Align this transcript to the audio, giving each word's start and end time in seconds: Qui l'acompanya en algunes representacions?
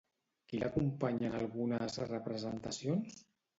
Qui 0.51 0.61
l'acompanya 0.63 1.29
en 1.29 1.37
algunes 1.41 2.01
representacions? 2.09 3.23